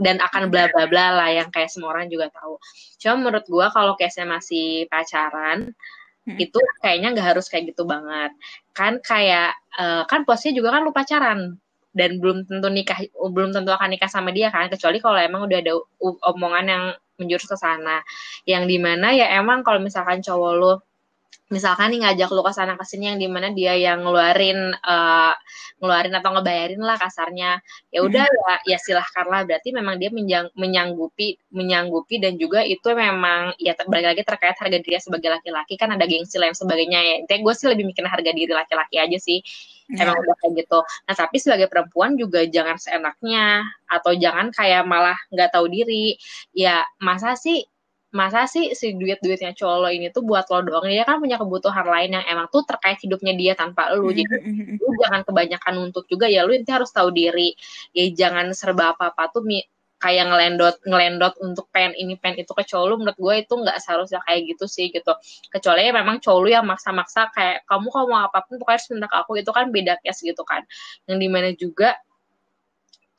[0.00, 2.58] dan akan bla bla bla lah yang kayak semua orang juga tahu.
[3.00, 5.72] Cuma menurut gua kalau case masih pacaran
[6.28, 6.36] Hmm.
[6.36, 8.30] itu kayaknya nggak harus kayak gitu banget.
[8.76, 11.56] Kan kayak eh, kan posnya juga kan lu pacaran
[11.90, 15.58] dan belum tentu nikah belum tentu akan nikah sama dia kan kecuali kalau emang udah
[15.58, 15.72] ada
[16.30, 16.84] omongan yang
[17.20, 18.00] menjurus ke sana.
[18.48, 20.72] Yang di mana ya emang kalau misalkan cowok lu
[21.50, 25.34] misalkan nih ngajak lu ke sana ke sini yang di mana dia yang ngeluarin eh,
[25.82, 27.58] ngeluarin atau ngebayarin lah kasarnya.
[27.90, 32.86] Ya udah ya ya silahkan lah berarti memang dia menjang- menyanggupi menyanggupi dan juga itu
[32.94, 35.74] memang ya balik lagi terkait harga diri sebagai laki-laki.
[35.74, 37.14] Kan ada gengsi lain sebagainya ya.
[37.26, 39.42] Intinya gue sih lebih mikirin harga diri laki-laki aja sih.
[39.90, 40.06] Ya.
[40.06, 40.78] emang udah kayak gitu.
[40.86, 43.66] Nah tapi sebagai perempuan juga jangan seenaknya.
[43.90, 46.14] Atau jangan kayak malah nggak tahu diri.
[46.54, 47.66] Ya masa sih
[48.10, 50.86] masa sih si duit-duitnya cowok lo ini tuh buat lo doang?
[50.90, 54.26] Dia kan punya kebutuhan lain yang emang tuh terkait hidupnya dia tanpa lu jadi
[54.82, 56.42] lu jangan kebanyakan nuntut juga ya.
[56.42, 57.54] Lu intinya harus tahu diri.
[57.94, 59.66] Ya jangan serba apa-apa tuh mi-
[60.00, 63.78] kayak ngelendot ngelendot untuk pen ini pen itu ke cowok lu menurut gue itu nggak
[63.84, 65.12] seharusnya kayak gitu sih gitu.
[65.52, 68.88] Kecuali ya memang cowok lu yang maksa-maksa kayak kamu kalau mau apa pun pokoknya harus
[68.90, 69.32] minta ke aku.
[69.38, 70.64] Itu kan beda case gitu kan.
[71.06, 71.94] Yang di mana juga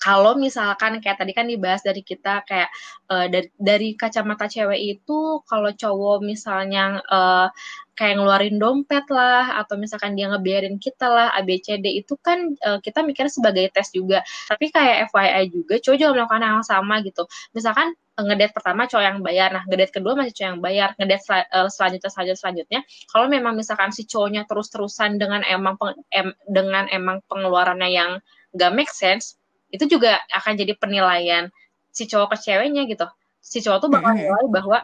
[0.02, 2.70] kalau misalkan kayak tadi kan dibahas dari kita kayak
[3.14, 7.48] eh, dari, dari kacamata cewek itu kalau cowok misalnya eh,
[7.94, 13.06] kayak ngeluarin dompet lah atau misalkan dia ngebiarin kita lah ABCD itu kan eh, kita
[13.06, 14.26] mikirnya sebagai tes juga.
[14.50, 17.24] Tapi kayak FYI juga cowok juga melakukan hal sama gitu.
[17.54, 19.50] Misalkan ngedate pertama cowok yang bayar.
[19.54, 20.90] Nah ngedate kedua masih cowok yang bayar.
[20.98, 22.80] Ngedate sel- eh, selanjutnya selanjutnya selanjutnya.
[23.14, 25.78] Kalau memang misalkan si cowoknya terus-terusan dengan emang
[26.10, 28.12] em- dengan emang pengeluarannya yang
[28.58, 29.41] gak make sense
[29.72, 31.48] itu juga akan jadi penilaian
[31.90, 33.08] si cowok ke ceweknya gitu
[33.40, 34.20] si cowok tuh bakal Mhm.
[34.22, 34.80] nilai bahwa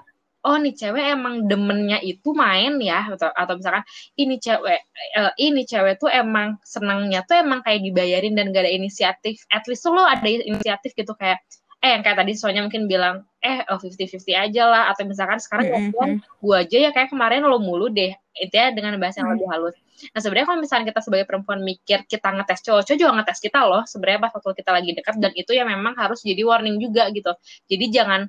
[0.47, 3.83] oh nih cewek emang demennya itu main ya atau, atau misalkan
[4.15, 4.79] ini cewek
[5.19, 9.67] eh, ini cewek tuh emang senangnya tuh emang kayak dibayarin dan gak ada inisiatif at
[9.67, 11.43] least lo ada inisiatif gitu kayak
[11.83, 15.67] eh yang kayak tadi soalnya mungkin bilang eh oh 50-50 aja lah atau misalkan sekarang
[15.67, 15.73] Mhm.
[15.93, 16.09] gantian
[16.41, 19.35] gue aja ya kayak kemarin lo mulu deh itu ya dengan bahasa yang Mhm.
[19.37, 19.75] lebih halus
[20.13, 23.59] nah sebenarnya kalau misalnya kita sebagai perempuan mikir kita ngetes cowok cowok juga ngetes kita
[23.65, 27.09] loh sebenarnya pas waktu kita lagi dekat dan itu ya memang harus jadi warning juga
[27.11, 27.31] gitu.
[27.65, 28.21] Jadi jangan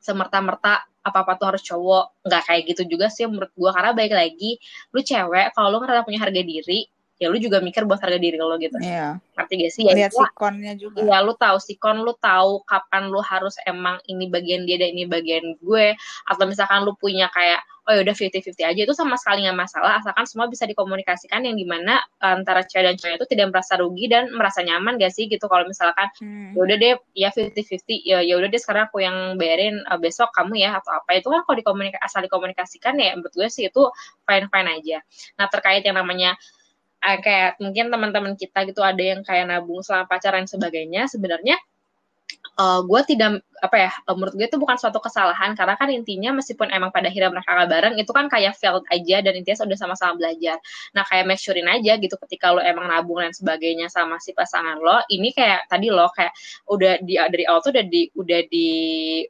[0.00, 2.04] semerta-merta apa-apa tuh harus cowok.
[2.26, 4.50] Nggak kayak gitu juga sih menurut gue karena baik lagi
[4.92, 6.80] lu cewek kalau lu ngerasa punya harga diri
[7.20, 9.20] ya lu juga mikir buat harga diri lo gitu Iya.
[9.36, 10.96] ngerti gak sih ya Lihat itu sikonnya juga.
[11.04, 15.04] Iya, lu tahu sikon, lu tahu kapan lu harus emang ini bagian dia dan ini
[15.04, 15.96] bagian gue,
[16.28, 19.98] atau misalkan lu punya kayak oh ya udah 50-50 aja itu sama sekali nggak masalah
[19.98, 24.06] asalkan semua bisa dikomunikasikan yang di mana antara cewek dan cowok itu tidak merasa rugi
[24.06, 26.52] dan merasa nyaman gak sih gitu kalau misalkan Hmm.
[26.54, 30.28] ya udah deh ya 50-50 ya ya udah deh sekarang aku yang bayarin uh, besok
[30.36, 33.82] kamu ya atau apa itu kan kalau dikomunikasi asal dikomunikasikan ya menurut gue sih itu
[34.28, 34.98] fine fine aja
[35.40, 36.36] nah terkait yang namanya
[37.00, 41.56] kayak mungkin teman-teman kita gitu ada yang kayak nabung selama pacaran sebagainya sebenarnya
[42.60, 46.30] eh, gue tidak apa ya eh, menurut gue itu bukan suatu kesalahan karena kan intinya
[46.36, 49.76] meskipun emang pada akhirnya mereka nggak bareng itu kan kayak failed aja dan intinya sudah
[49.80, 50.56] sama-sama belajar.
[50.96, 54.80] Nah kayak make surein aja gitu ketika lo emang nabung dan sebagainya sama si pasangan
[54.80, 56.32] lo ini kayak tadi lo kayak
[56.68, 58.68] udah di dari awal tuh udah di udah di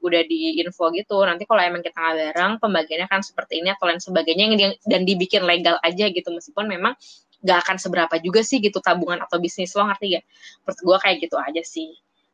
[0.03, 3.91] udah di info gitu nanti kalau emang kita nggak bareng pembagiannya kan seperti ini atau
[3.91, 6.29] lain sebagainya yang dan dibikin legal aja gitu.
[6.31, 6.95] Meskipun memang
[7.41, 10.25] gak akan seberapa juga sih gitu tabungan atau bisnis lo ngerti gak?
[10.65, 11.91] Menurut gue kayak gitu aja sih.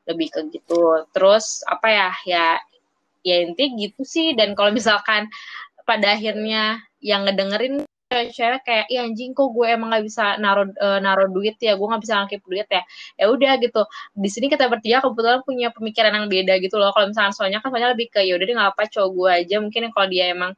[0.06, 1.06] Lebih ke gitu.
[1.14, 2.46] Terus apa ya ya
[3.26, 4.34] ya inti gitu sih.
[4.38, 5.30] Dan kalau misalkan
[5.86, 10.98] pada akhirnya yang ngedengerin cewek kayak iya anjing kok gue emang nggak bisa naruh eh,
[11.02, 11.74] naruh duit ya?
[11.74, 12.82] Gue nggak bisa ngakip duit ya?
[13.18, 13.82] Ya udah gitu.
[14.14, 16.94] Di sini kita bertiga kebetulan punya pemikiran yang beda gitu loh.
[16.94, 19.56] Kalau misalkan soalnya kan soalnya lebih ke ya udah deh nggak apa cowok gue aja.
[19.62, 20.54] Mungkin kalau dia emang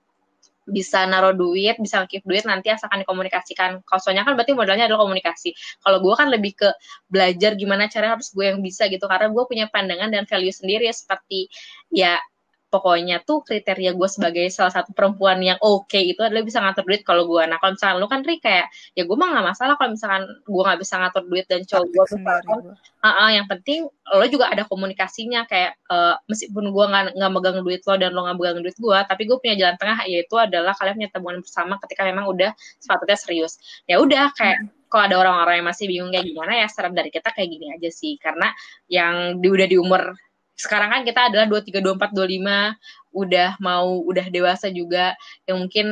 [0.69, 3.81] bisa naruh duit, bisa ngakip duit nanti asalkan dikomunikasikan.
[3.83, 5.57] Kalau soalnya kan berarti modalnya adalah komunikasi.
[5.81, 6.69] Kalau gue kan lebih ke
[7.09, 10.87] belajar gimana cara harus gue yang bisa gitu karena gue punya pandangan dan value sendiri
[10.87, 11.49] ya seperti
[11.89, 12.21] ya
[12.69, 17.01] pokoknya tuh kriteria gue sebagai salah satu perempuan yang oke itu adalah bisa ngatur duit
[17.01, 19.91] kalau gue nah kalau misalkan lu kan Ri kayak ya gue mah nggak masalah kalau
[19.97, 22.61] misalkan gue nggak bisa ngatur duit dan cowok gue misalkan.
[22.99, 27.59] Ah, ah, yang penting lo juga ada komunikasinya kayak eh, meskipun gue nggak nggak megang
[27.65, 30.77] duit lo dan lo nggak megang duit gue tapi gue punya jalan tengah yaitu adalah
[30.77, 33.57] kalian punya tabungan bersama ketika memang udah sepatutnya serius.
[33.89, 37.29] Ya udah kayak kalau ada orang-orang yang masih bingung kayak gimana ya saran dari kita
[37.33, 38.17] kayak gini aja sih.
[38.17, 38.49] Karena
[38.89, 40.17] yang di, udah di umur
[40.59, 42.75] sekarang kan kita adalah 23, 24, 25
[43.14, 45.14] udah mau udah dewasa juga.
[45.47, 45.87] Yang mungkin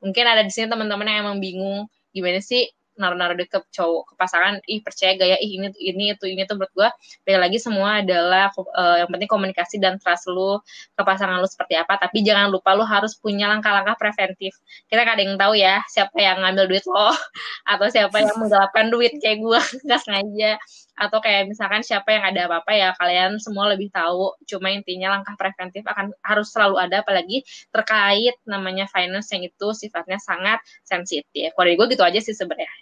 [0.00, 1.84] mungkin ada di sini teman-teman yang emang bingung
[2.16, 4.56] gimana sih naruh-naruh ke cowok ke pasangan?
[4.64, 5.36] Ih percaya gak ya?
[5.36, 6.88] Ih ini ini itu ini tuh menurut gue
[7.28, 10.56] balik lagi semua adalah eh, yang penting komunikasi dan trust lu
[10.96, 12.00] ke pasangan lu seperti apa.
[12.00, 14.56] Tapi jangan lupa lu harus punya langkah-langkah preventif.
[14.88, 17.12] Kita gak ada yang tahu ya siapa yang ngambil duit lo
[17.72, 20.56] atau siapa yang menggelapkan duit kayak gue nggak sengaja
[20.96, 25.36] atau kayak misalkan siapa yang ada apa-apa ya kalian semua lebih tahu cuma intinya langkah
[25.36, 31.68] preventif akan harus selalu ada apalagi terkait namanya finance yang itu sifatnya sangat sensitif kalau
[31.68, 32.72] dari gue gitu aja sih sebenarnya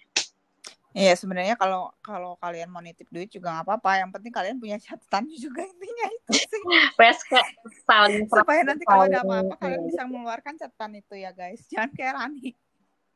[0.94, 4.06] Iya sebenarnya kalau kalau kalian mau nitip duit juga nggak apa-apa.
[4.06, 6.62] Yang penting kalian punya catatan juga intinya itu sih.
[8.30, 11.66] Supaya nanti kalau ada apa-apa kalian bisa mengeluarkan catatan itu ya guys.
[11.66, 12.54] Jangan kayak Rani.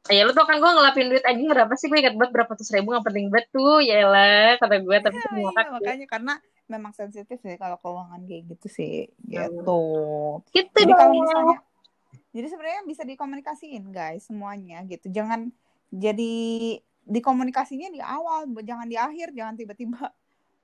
[0.09, 2.73] Ya lu tau kan gue ngelapin duit aja berapa sih gue ingat banget berapa ratus
[2.73, 6.07] ribu nggak penting banget tuh ya lah kata gue tapi Iya, semua iya, kan makanya
[6.09, 6.35] karena
[6.68, 9.09] memang sensitif sih kalau keuangan kayak gitu sih.
[9.25, 9.83] Gitu.
[10.53, 11.59] gitu Jadi kalau misalnya
[12.29, 15.09] jadi sebenarnya bisa dikomunikasiin guys semuanya gitu.
[15.09, 15.49] Jangan
[15.88, 16.37] jadi
[17.09, 20.12] dikomunikasinya di awal, jangan di akhir, jangan tiba-tiba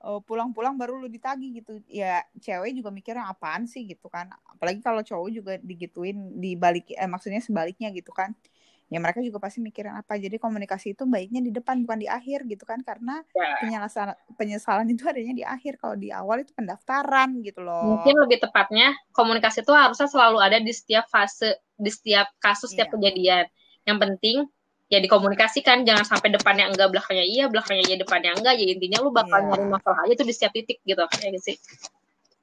[0.05, 1.81] eh, pulang-pulang baru lu ditagih gitu.
[1.89, 4.29] Ya cewek juga mikirnya apaan sih gitu kan.
[4.45, 8.37] Apalagi kalau cowok juga digituin dibalik eh maksudnya sebaliknya gitu kan.
[8.85, 10.13] Ya mereka juga pasti mikirin apa.
[10.15, 13.57] Jadi komunikasi itu baiknya di depan bukan di akhir gitu kan karena Ya.
[13.57, 15.81] penyesalan penyesalan itu adanya di akhir.
[15.81, 17.97] Kalau di awal itu pendaftaran gitu loh.
[17.97, 22.93] mungkin lebih tepatnya komunikasi itu harusnya selalu ada di setiap fase di setiap kasus setiap
[22.93, 22.95] Iya.
[22.95, 23.45] kejadian
[23.89, 24.37] yang penting
[24.85, 29.09] ya dikomunikasikan jangan sampai depannya enggak belakangnya iya belakangnya iya depannya enggak ya intinya lu
[29.09, 29.49] bakal Iya.
[29.49, 31.57] nyari masalah aja tuh di setiap titik gitu ya gitu sih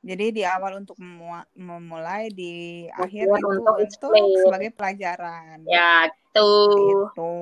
[0.03, 0.99] Jadi di awal untuk
[1.55, 4.27] memulai, di akhir itu untuk explain.
[4.43, 5.63] sebagai pelajaran.
[5.63, 7.35] ya tuh Gitu.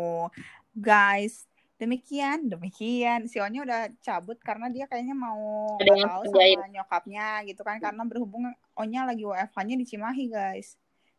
[0.76, 1.46] Guys,
[1.80, 3.26] demikian, demikian.
[3.26, 7.80] Si Onya udah cabut karena dia kayaknya mau tahu sama nyokapnya gitu kan.
[7.82, 10.76] Karena berhubung Onya lagi WFH-nya di Cimahi, guys.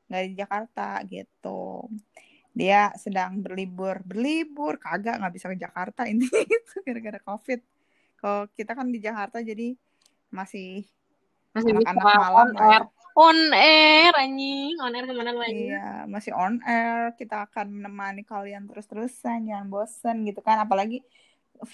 [0.07, 1.87] Nggak di Jakarta gitu.
[2.51, 4.03] Dia sedang berlibur.
[4.03, 6.07] Berlibur, kagak nggak bisa ke Jakarta.
[6.11, 7.59] Intinya itu gara-gara COVID.
[8.21, 9.73] Kalau kita kan di Jakarta jadi
[10.29, 10.85] masih
[11.51, 12.79] anak-anak malam on ya.
[13.15, 17.13] On air anjing on air ke mana lagi Iya, masih on air.
[17.19, 20.63] Kita akan menemani kalian terus-terusan, jangan bosen gitu kan.
[20.63, 21.03] Apalagi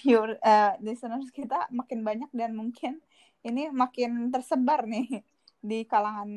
[0.02, 3.00] viewer eh, listeners kita makin banyak dan mungkin
[3.46, 5.24] ini makin tersebar nih
[5.58, 6.30] di kalangan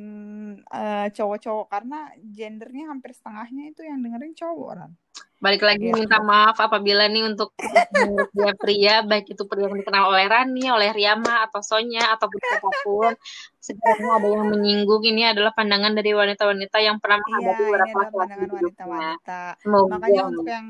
[0.65, 4.91] eh, cowok-cowok karena gendernya hampir setengahnya itu yang dengerin cowok kan.
[5.37, 5.97] Balik lagi Iya.
[5.97, 7.49] minta maaf apabila nih untuk
[7.91, 12.29] menurut dia pria baik itu pria yang dikenal oleh Rani oleh Riama atau Sonya atau
[12.29, 13.13] siapa pun
[13.57, 15.01] sekiranya ada yang menyinggung.
[15.01, 18.61] Ini adalah pandangan dari wanita-wanita yang pernah Iya, menghadapi ini beberapa laki-laki pandangan di hidupnya.
[18.61, 19.41] wanita-wanita.
[19.57, 19.91] semoga.
[19.97, 20.67] Makanya untuk yang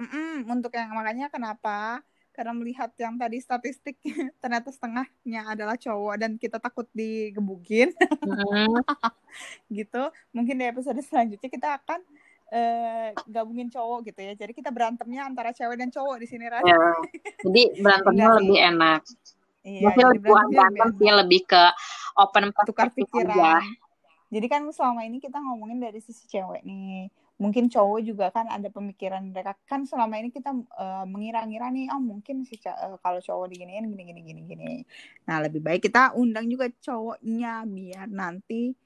[0.00, 2.00] Mm-mm, untuk yang makanya kenapa?
[2.32, 4.00] Karena melihat yang tadi statistik
[4.42, 7.92] ternyata setengahnya adalah cowok dan kita takut digebukin.
[8.24, 8.74] Hmm.
[9.70, 10.02] gitu.
[10.32, 12.00] Mungkin di episode selanjutnya kita akan
[12.50, 16.62] eh, gabungin cowok gitu ya jadi kita berantemnya antara cewek dan cowok di sini Ran.
[16.66, 16.76] Ya.
[17.40, 18.36] Jadi berantemnya sih.
[18.42, 19.00] lebih enak.
[19.64, 21.62] iya Mungkin jadi lebih bukan berantemnya lebih berantem sih, lebih ke
[22.18, 23.62] open tukar pikiran aja.
[24.30, 27.10] jadi kan selama ini kita ngomongin dari sisi cewek nih
[27.40, 31.98] mungkin cowok juga kan ada pemikiran mereka kan selama ini kita eh, mengira-ngira nih oh
[32.02, 34.70] mungkin si ca- eh, kalau cowok diginiin gini gini gini gini
[35.24, 38.76] nah lebih baik kita undang juga cowoknya biar nanti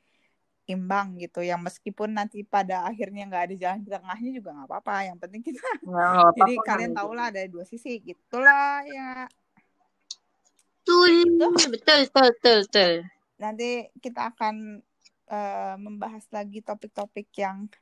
[0.65, 4.95] imbang gitu yang meskipun nanti pada akhirnya nggak ada jalan di tengahnya juga nggak apa-apa
[5.13, 6.69] yang penting kita nggak jadi apa-apa.
[6.73, 9.29] kalian tahu lah ada dua sisi gitulah ya
[10.85, 11.41] Betul, Gitu.
[11.41, 12.93] betul, betul, betul, betul.
[13.41, 14.85] nanti kita akan
[15.33, 17.73] eh, membahas lagi topik-topik yang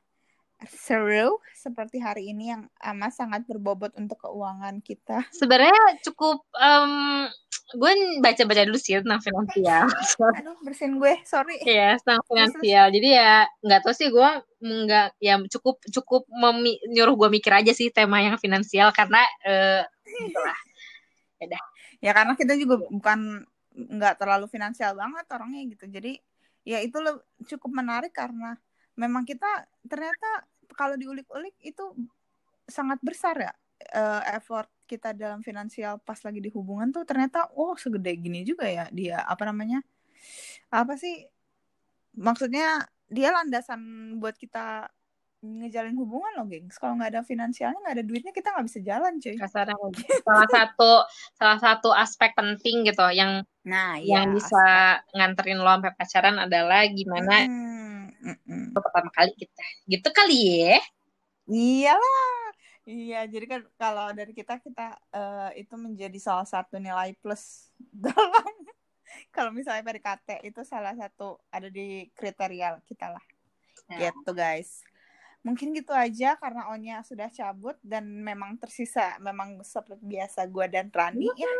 [0.69, 5.27] seru seperti hari ini yang amat sangat berbobot untuk keuangan kita.
[5.31, 7.27] Sebenarnya cukup, em,
[7.73, 9.87] gue baca-baca dulu sih tentang finansial.
[10.39, 11.57] Aduh, bersihin gue, sorry.
[11.63, 12.85] Iya, tentang finansial.
[12.91, 14.29] Jadi ya nggak tahu sih gue
[14.63, 19.83] nggak ya cukup cukup memi- nyuruh gue mikir aja sih tema yang finansial karena eh
[20.07, 20.59] gitu lah.
[21.99, 25.85] Ya karena kita juga bukan nggak terlalu finansial banget orangnya gitu.
[25.89, 26.19] Jadi
[26.63, 26.95] ya itu
[27.55, 28.55] cukup menarik karena
[28.93, 31.83] memang kita ternyata kalau diulik-ulik itu
[32.67, 37.73] sangat besar ya eh, effort kita dalam finansial pas lagi di hubungan tuh ternyata oh
[37.79, 39.81] segede gini juga ya dia apa namanya
[40.69, 41.23] apa sih
[42.17, 43.81] maksudnya dia landasan
[44.17, 44.89] buat kita
[45.43, 46.79] ngejalin hubungan loh gengs.
[46.79, 49.35] Kalau nggak ada finansialnya nggak ada duitnya kita nggak bisa jalan cuy.
[49.35, 49.75] Kasarnya
[50.23, 50.91] salah satu
[51.35, 54.65] salah satu aspek penting gitu yang nah yang ya, bisa
[55.11, 57.72] nganterin lo sampai pacaran adalah gimana Mm,
[58.23, 58.65] mm, mm.
[58.71, 59.63] pertama kali kita.
[59.85, 60.79] Gitu kali ya.
[61.51, 62.43] Iyalah.
[62.83, 67.71] Iya, jadi kan kalau dari kita kita eh, itu menjadi salah satu nilai plus
[68.03, 68.51] dalam
[69.31, 73.25] kalau misalnya PDKT itu salah satu ada di kriteria kita lah.
[73.87, 74.11] Ya.
[74.11, 74.83] Gitu guys.
[75.43, 80.87] Mungkin gitu aja karena Onya sudah cabut dan memang tersisa memang seperti biasa gua dan
[80.87, 81.51] Rani ya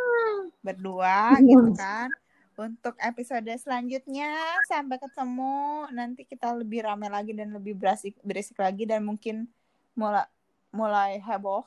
[0.64, 2.08] berdua gitu kan.
[2.54, 4.30] Untuk episode selanjutnya
[4.70, 9.50] sampai ketemu nanti kita lebih ramai lagi dan lebih berisik berisik lagi dan mungkin
[9.98, 10.30] mulai
[10.70, 11.66] mulai heboh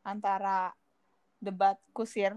[0.00, 0.72] antara
[1.36, 2.36] debat kusir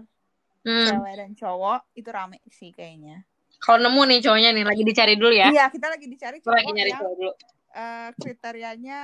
[0.60, 0.82] Hmm.
[0.82, 3.22] cewek dan cowok itu rame sih kayaknya.
[3.62, 5.46] Kalau nemu nih cowoknya nih lagi dicari dulu ya.
[5.54, 7.32] Iya, kita lagi dicari Gue lagi cowok nyari yang cowok dulu.
[7.70, 9.00] eh, kriterianya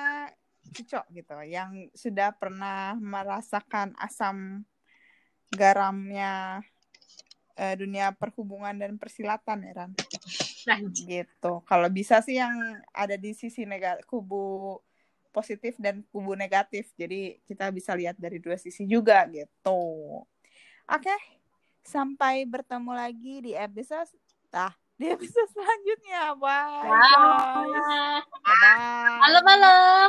[0.75, 4.67] cocok gitu, yang sudah pernah merasakan asam
[5.55, 6.67] garamnya
[7.57, 9.91] eh, dunia perhubungan dan persilatan ya Ran.
[10.63, 11.53] Nah, gitu.
[11.67, 12.55] Kalau bisa sih yang
[12.95, 14.79] ada di sisi negatif kubu
[15.33, 16.93] positif dan kubu negatif.
[16.95, 19.81] Jadi kita bisa lihat dari dua sisi juga gitu.
[20.87, 21.17] Oke.
[21.83, 24.07] Sampai bertemu lagi di episode
[24.55, 26.39] ah, di episode selanjutnya.
[26.39, 26.87] Bye.
[26.87, 29.19] Bye bye.
[29.19, 30.09] Malam-malam.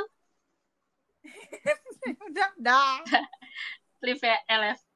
[2.29, 2.99] Udah, dah.
[4.03, 4.92] Live LF.